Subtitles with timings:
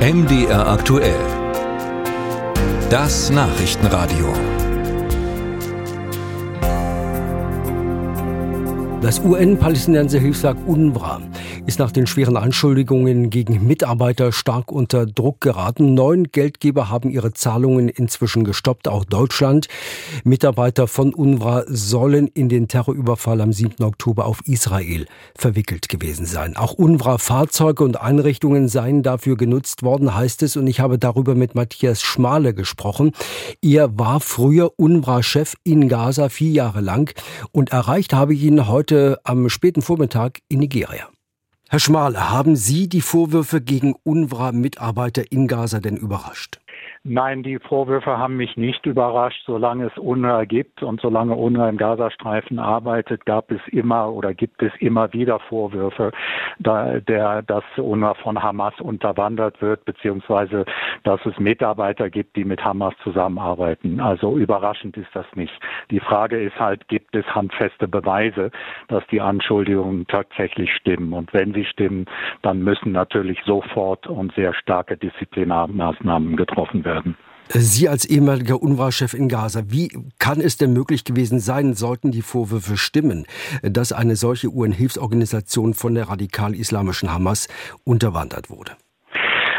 [0.00, 1.20] MDR aktuell.
[2.88, 4.32] Das Nachrichtenradio.
[9.02, 11.20] Das UN-Palästinenser Hilfswerk UNRWA
[11.66, 15.94] ist nach den schweren Anschuldigungen gegen Mitarbeiter stark unter Druck geraten.
[15.94, 19.68] Neun Geldgeber haben ihre Zahlungen inzwischen gestoppt, auch Deutschland.
[20.24, 23.84] Mitarbeiter von UNRWA sollen in den Terrorüberfall am 7.
[23.84, 25.06] Oktober auf Israel
[25.36, 26.56] verwickelt gewesen sein.
[26.56, 30.56] Auch UNRWA-Fahrzeuge und Einrichtungen seien dafür genutzt worden, heißt es.
[30.56, 33.12] Und ich habe darüber mit Matthias Schmale gesprochen.
[33.62, 37.14] Er war früher UNRWA-Chef in Gaza vier Jahre lang
[37.52, 41.08] und erreicht habe ich ihn heute am späten Vormittag in Nigeria.
[41.72, 46.58] Herr Schmale, haben Sie die Vorwürfe gegen UNRWA-Mitarbeiter in Gaza denn überrascht?
[47.02, 49.42] Nein, die Vorwürfe haben mich nicht überrascht.
[49.46, 54.62] Solange es UNRWA gibt und solange UNRWA im Gazastreifen arbeitet, gab es immer oder gibt
[54.62, 56.12] es immer wieder Vorwürfe,
[56.58, 60.66] da, der, dass UNRWA von Hamas unterwandert wird, beziehungsweise
[61.02, 63.98] dass es Mitarbeiter gibt, die mit Hamas zusammenarbeiten.
[63.98, 65.58] Also überraschend ist das nicht.
[65.90, 68.50] Die Frage ist halt, gibt es handfeste Beweise,
[68.88, 71.14] dass die Anschuldigungen tatsächlich stimmen?
[71.14, 72.04] Und wenn sie stimmen,
[72.42, 77.16] dann müssen natürlich sofort und sehr starke Disziplinarmaßnahmen getroffen werden werden.
[77.52, 82.22] Sie als ehemaliger UNRWA-Chef in Gaza, wie kann es denn möglich gewesen sein, sollten die
[82.22, 83.26] Vorwürfe stimmen,
[83.62, 87.48] dass eine solche UN-Hilfsorganisation von der radikal-islamischen Hamas
[87.82, 88.76] unterwandert wurde?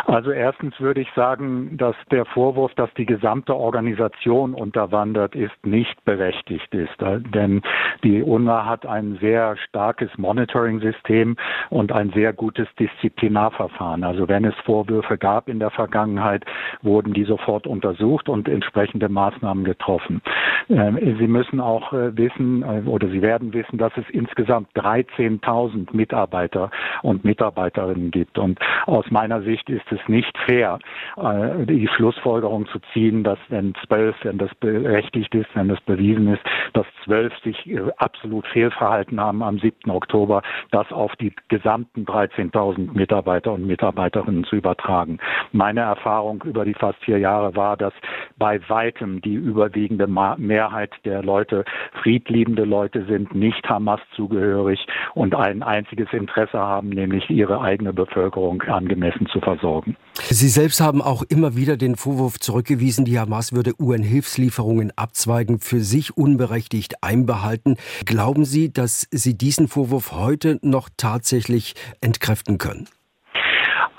[0.06, 6.04] Also erstens würde ich sagen, dass der Vorwurf, dass die gesamte Organisation unterwandert ist, nicht
[6.06, 6.96] berechtigt ist.
[7.00, 7.62] Denn
[8.04, 11.38] die UNRWA hat ein sehr starkes Monitoring-System
[11.70, 14.04] und ein sehr gutes Disziplinarverfahren.
[14.04, 16.46] Also wenn es Vorwürfe gab in der Vergangenheit,
[16.82, 20.22] wurden die sofort untersucht und entsprechende Maßnahmen getroffen.
[20.70, 25.96] Ähm, Sie müssen auch äh, wissen äh, oder Sie werden wissen, dass es insgesamt 13.000
[25.96, 28.38] Mitarbeiter und Mitarbeiterinnen gibt.
[28.38, 30.80] Und aus meiner Sicht ist es nicht fair,
[31.18, 36.34] äh, die Schlussfolgerung zu ziehen, dass wenn zwölf, wenn das berechtigt ist, wenn das bewiesen
[36.34, 36.42] ist,
[36.74, 39.90] dass zwölf sich äh, absolut fehlverhalten haben am 7.
[39.92, 45.20] Oktober, das auf die gesamten 13.000 Mitarbeiter und Mitarbeiterinnen zu übertragen.
[45.52, 47.94] Meine Erfahrung über die fast vier Jahre war, dass
[48.38, 51.66] bei weitem die überwiegende Mehrheit der Leute
[52.02, 58.62] friedliebende Leute sind, nicht Hamas zugehörig und ein einziges Interesse haben, nämlich ihre eigene Bevölkerung
[58.64, 59.81] angemessen zu versorgen.
[60.30, 65.82] Sie selbst haben auch immer wieder den Vorwurf zurückgewiesen, die Hamas würde UN-Hilfslieferungen abzweigen, für
[65.84, 67.78] sich unberechtigt einbehalten.
[68.06, 72.88] Glauben Sie, dass Sie diesen Vorwurf heute noch tatsächlich entkräften können?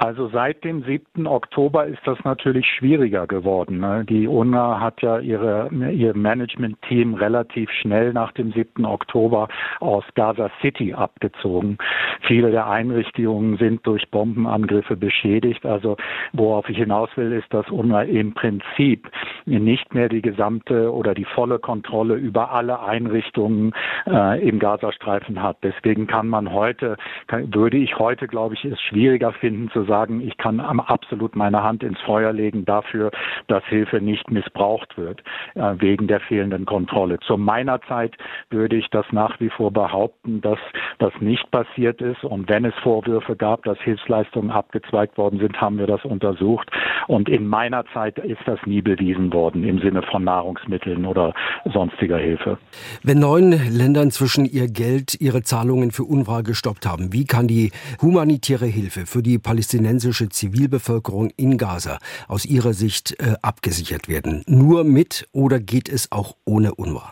[0.02, 1.28] Also seit dem 7.
[1.28, 3.78] Oktober ist das natürlich schwieriger geworden.
[3.78, 4.04] Ne?
[4.08, 8.84] Die UNA hat ja ihre, ihr Management-Team relativ schnell nach dem 7.
[8.84, 9.46] Oktober
[9.78, 11.78] aus Gaza City abgezogen.
[12.22, 15.64] Viele der Einrichtungen sind durch Bombenangriffe beschädigt.
[15.64, 15.96] Also
[16.32, 19.08] worauf ich hinaus will, ist, dass UNA im Prinzip
[19.46, 23.72] nicht mehr die gesamte oder die volle Kontrolle über alle Einrichtungen
[24.08, 25.58] äh, im Gazastreifen hat.
[25.62, 26.96] Deswegen kann man heute,
[27.28, 31.36] kann, würde ich heute, glaube ich, es schwieriger finden zu sagen, sagen, ich kann absolut
[31.36, 33.10] meine Hand ins Feuer legen dafür,
[33.48, 35.22] dass Hilfe nicht missbraucht wird,
[35.54, 37.18] äh, wegen der fehlenden Kontrolle.
[37.20, 38.16] Zu meiner Zeit
[38.48, 40.58] würde ich das nach wie vor behaupten, dass
[40.98, 42.24] das nicht passiert ist.
[42.24, 46.70] Und wenn es Vorwürfe gab, dass Hilfsleistungen abgezweigt worden sind, haben wir das untersucht.
[47.06, 51.34] Und in meiner Zeit ist das nie bewiesen worden im Sinne von Nahrungsmitteln oder
[51.70, 52.56] sonstiger Hilfe.
[53.02, 57.72] Wenn neun Länder inzwischen ihr Geld, ihre Zahlungen für UNRWA gestoppt haben, wie kann die
[58.00, 64.42] humanitäre Hilfe für die Palästinenser palästinensische Zivilbevölkerung in Gaza aus Ihrer Sicht äh, abgesichert werden?
[64.46, 67.10] Nur mit oder geht es auch ohne UNRWA?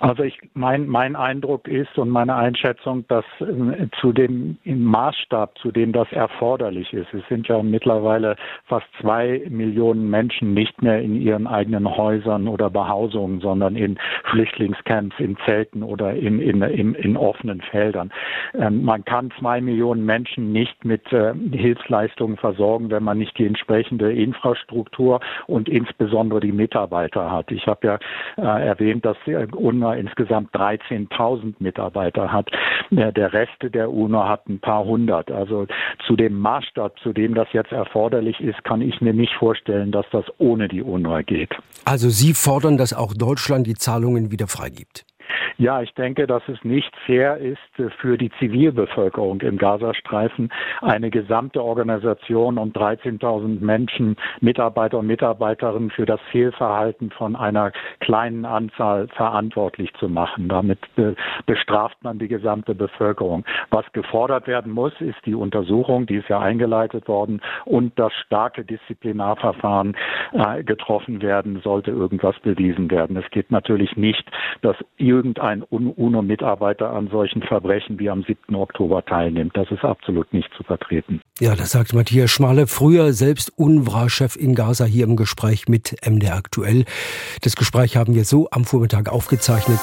[0.00, 5.72] Also ich mein mein Eindruck ist und meine Einschätzung, dass äh, zu dem Maßstab, zu
[5.72, 11.20] dem das erforderlich ist, es sind ja mittlerweile fast zwei Millionen Menschen nicht mehr in
[11.20, 13.98] ihren eigenen Häusern oder Behausungen, sondern in
[14.30, 18.12] Flüchtlingscamps, in Zelten oder in in, in, in offenen Feldern.
[18.54, 23.46] Ähm, man kann zwei Millionen Menschen nicht mit äh, Hilfsleistungen versorgen, wenn man nicht die
[23.46, 27.50] entsprechende Infrastruktur und insbesondere die Mitarbeiter hat.
[27.50, 27.98] Ich habe ja
[28.36, 29.46] äh, erwähnt, dass äh,
[29.88, 32.50] UNA insgesamt 13.000 Mitarbeiter hat.
[32.90, 35.30] Der Rest der UNO hat ein paar hundert.
[35.30, 35.66] Also
[36.06, 40.06] zu dem Maßstab, zu dem das jetzt erforderlich ist, kann ich mir nicht vorstellen, dass
[40.10, 41.54] das ohne die UNO geht.
[41.84, 45.04] Also Sie fordern, dass auch Deutschland die Zahlungen wieder freigibt?
[45.56, 47.58] Ja, ich denke, dass es nicht fair ist
[48.00, 56.06] für die Zivilbevölkerung im Gazastreifen, eine gesamte Organisation um 13.000 Menschen, Mitarbeiter und Mitarbeiterinnen für
[56.06, 60.48] das Fehlverhalten von einer kleinen Anzahl verantwortlich zu machen.
[60.48, 60.78] Damit
[61.46, 63.44] bestraft man die gesamte Bevölkerung.
[63.70, 68.64] Was gefordert werden muss, ist die Untersuchung, die ist ja eingeleitet worden, und das starke
[68.64, 69.96] Disziplinarverfahren
[70.32, 73.16] äh, getroffen werden, sollte irgendwas bewiesen werden.
[73.16, 74.24] Es geht natürlich nicht,
[74.62, 74.76] dass
[75.18, 78.54] irgendein UNO-Mitarbeiter an solchen Verbrechen wie am 7.
[78.54, 79.56] Oktober teilnimmt.
[79.56, 81.20] Das ist absolut nicht zu vertreten.
[81.40, 86.36] Ja, das sagt Matthias Schmale, früher selbst UNRWA-Chef in Gaza hier im Gespräch mit MDR
[86.36, 86.84] aktuell.
[87.42, 89.80] Das Gespräch haben wir so am Vormittag aufgezeichnet.